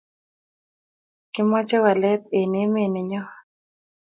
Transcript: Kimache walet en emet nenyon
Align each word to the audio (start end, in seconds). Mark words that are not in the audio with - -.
Kimache 1.33 1.77
walet 1.85 2.21
en 2.39 2.53
emet 2.61 2.89
nenyon 2.93 3.29